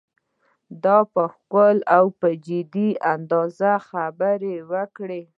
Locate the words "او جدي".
1.95-2.89